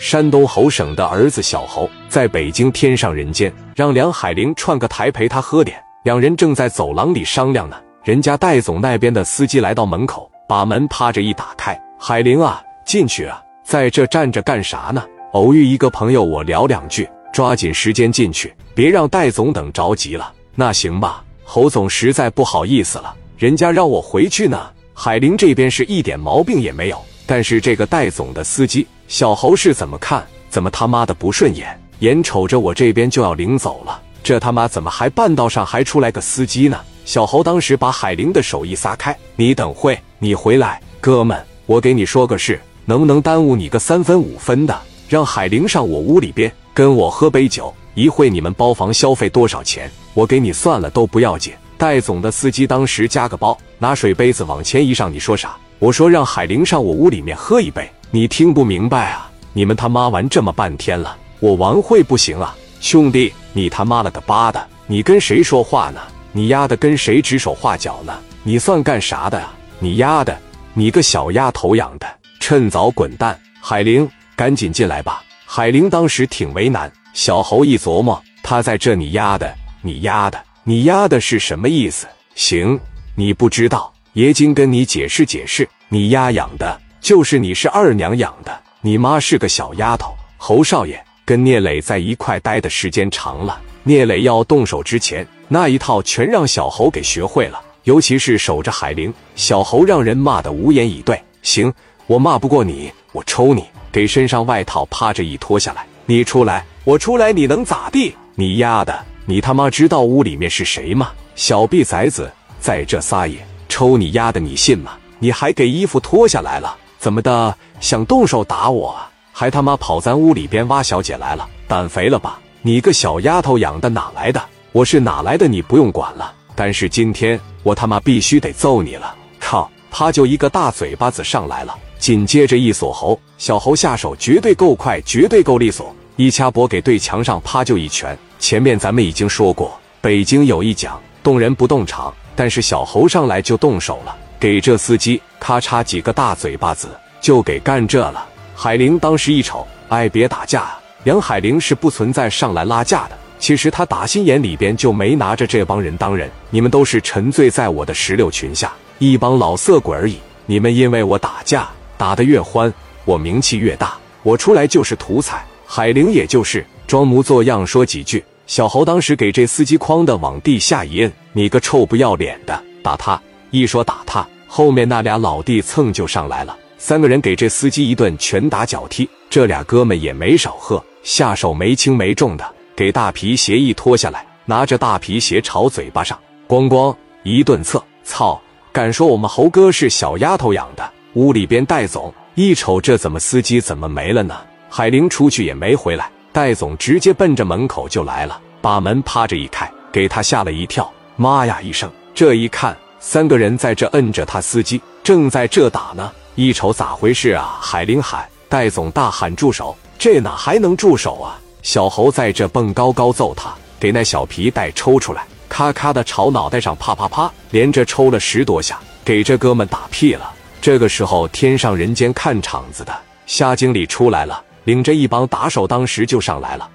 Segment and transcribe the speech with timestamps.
[0.00, 5.78] 山东侯省的儿子小侯在北京天上人间，让梁海玲串个台陪他喝点。
[6.04, 15.04] 两人正在走廊里商量呢，人家戴总那边的司机来到门口，把门趴着一打开，海玲啊，进去啊，在这站着干啥呢？
[15.32, 20.32] 偶遇一个朋友，我聊两句，抓紧时间进去，别让戴总等着急了。
[20.54, 24.70] 那行吧，侯总实在不好意思了，人家让我回去呢。
[24.94, 26.98] 海玲这边是一点毛病也没有，
[27.30, 28.84] 但是这个戴总的司机。
[29.06, 30.26] 小侯是怎么看？
[30.48, 31.80] 怎么他妈的不顺眼？
[32.00, 36.76] 眼瞅着我这边就要领走了，这他妈怎么还半道上还出来个司机呢？
[37.04, 44.76] 小侯当时把海玲的手一撒开，你等会，你回来，哥们，我给你说个事，能不能耽误你个三分五分的？
[45.08, 51.52] 让海玲上我屋里边跟我喝杯酒，一会你们包房消费多少钱，我给你算了都不要紧。
[51.78, 55.56] 戴总的司机当时加个包，拿水杯子往前一上，你说啥？
[55.80, 57.90] 我说让海玲上我屋里面喝一杯。
[58.10, 59.30] 你听不明白啊！
[59.54, 63.32] 你们他妈玩这么半天了，我玩会不行啊，兄弟！
[63.54, 64.62] 你他妈了个巴的！
[64.86, 66.00] 你跟谁说话呢？
[66.32, 68.12] 你丫的跟谁指手画脚呢？
[68.42, 69.54] 你算干啥的啊？
[69.78, 70.36] 你丫的！
[70.74, 72.06] 你个小丫头养的，
[72.40, 73.40] 趁早滚蛋！
[73.58, 75.22] 海玲，赶紧进来吧！
[75.46, 82.06] 海玲当时挺为难，小侯一琢磨，他在这，你丫的，你丫的，你丫的是什么意思？
[82.34, 82.78] 行，
[83.14, 86.80] 你不知道，爷今跟你解释解释，你丫养的。
[87.00, 90.12] 就是你是二娘养的，你妈是个小丫头。
[90.36, 97.60] 侯少爷跟聂磊在一块待的时间长了，聂磊要动手之前，那一套全让小侯给学会了。
[97.84, 101.22] 尤其是守着海玲，小侯让人骂得无言以对。
[101.42, 101.72] 行，
[102.08, 103.64] 我骂不过你，我抽你！
[103.92, 108.12] 给身上外套趴着一脱下来，你出来，我出来，你能咋地？
[108.34, 111.12] 你丫的，你他妈知道屋里面是谁吗？
[111.36, 113.38] 小逼崽子，在这撒野，
[113.80, 114.92] 抽你丫的，你信吗？
[115.20, 116.76] 你还给衣服脱下来了。
[116.98, 117.56] 怎么的？
[117.80, 119.10] 想动手打我啊？
[119.32, 121.48] 还他妈跑咱屋里边挖小姐来了？
[121.66, 122.38] 胆肥了吧？
[122.60, 124.42] 你个小丫头养的哪来的？
[124.72, 125.48] 我是哪来的？
[125.48, 126.30] 你不用管了。
[126.54, 129.14] 但是今天我他妈必须得揍你了！
[129.38, 129.70] 靠！
[129.90, 138.14] 啪就一个大嘴巴子上来了，紧接着一锁喉，小猴下手绝对够快，绝对够利索，一掐脖给对墙上啪就一拳。
[138.38, 144.16] 前面咱们已经说过，北京有一讲，动人不动场，但是小猴上来就动手了。
[144.38, 146.88] 给这司机咔嚓几个大嘴巴子，
[147.20, 148.26] 就给干这了。
[148.54, 150.80] 海玲当时一瞅，哎，别打架啊！
[151.04, 153.18] 梁海玲是不存在上来拉架的。
[153.38, 160.18] 其实他打心眼里边就没拿着这帮人当人，你们都是沉醉在我的石榴裙下，一帮老色鬼而已。
[160.44, 162.72] 你们因为我打架打得越欢，
[163.04, 165.42] 我名气越大，我出来就是图彩。
[165.66, 168.22] 海玲也就是装模作样说几句。
[168.50, 173.22] 小侯当时给这司机哐的往地下一摁，你个臭不要脸的，打他！
[173.52, 179.08] 一说打他，后面那俩老弟蹭就上来了，三个人给这司机一顿拳打脚踢。
[179.30, 182.44] 这俩哥们也没少喝，下手没轻没重的，
[182.74, 186.18] 给大皮鞋一脱下来，拿着大皮鞋朝嘴巴上
[186.48, 187.80] 咣咣一顿侧。
[188.02, 188.42] 操！
[188.72, 190.90] 敢说我们猴哥是小丫头养的？
[191.14, 194.36] 屋里边戴总一瞅，这怎么司机怎么没了呢？
[194.68, 200.90] 海玲出去也没回来，戴总直接奔着门口就来了，把门趴着一开，给他吓了一跳。
[201.16, 202.76] 妈呀一声，这一看。
[202.98, 206.12] 三个人在这摁着他，司机正在这打呢。
[206.34, 207.58] 一瞅咋回事啊？
[207.60, 209.74] 海玲喊，戴总大喊住手！
[209.98, 211.38] 这哪还能住手啊？
[211.62, 220.30] 小侯在这蹦高高揍他，给那小皮带抽出来，咔咔的朝脑袋上啪啪啪，连着抽了十多下，给这哥们打屁了。
[220.60, 222.94] 这个时候，天上人间看场子的
[223.26, 226.68] 夏经理出来了，领着一帮打手，当时就上来了。